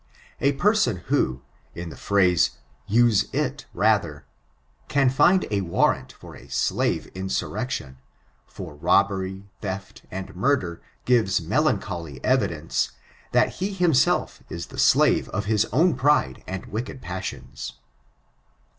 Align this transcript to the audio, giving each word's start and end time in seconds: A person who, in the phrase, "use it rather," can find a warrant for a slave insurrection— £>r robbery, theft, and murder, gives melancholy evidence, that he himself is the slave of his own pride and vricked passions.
A 0.39 0.53
person 0.53 1.03
who, 1.13 1.43
in 1.75 1.89
the 1.91 1.95
phrase, 1.95 2.57
"use 2.87 3.25
it 3.31 3.67
rather," 3.71 4.25
can 4.87 5.11
find 5.11 5.45
a 5.51 5.61
warrant 5.61 6.11
for 6.13 6.35
a 6.35 6.49
slave 6.49 7.05
insurrection— 7.13 7.99
£>r 8.55 8.77
robbery, 8.81 9.45
theft, 9.61 10.01
and 10.09 10.35
murder, 10.35 10.81
gives 11.05 11.39
melancholy 11.39 12.19
evidence, 12.25 12.93
that 13.31 13.57
he 13.57 13.69
himself 13.73 14.41
is 14.49 14.65
the 14.73 14.79
slave 14.79 15.29
of 15.29 15.45
his 15.45 15.65
own 15.65 15.93
pride 15.95 16.43
and 16.47 16.65
vricked 16.71 16.99
passions. 17.01 17.73